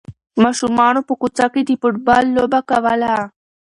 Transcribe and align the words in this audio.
ماشومانو 0.43 1.01
په 1.07 1.13
کوڅه 1.21 1.45
کې 1.53 1.61
د 1.65 1.69
فوټبال 1.81 2.23
لوبه 2.35 2.59
کوله. 2.69 3.13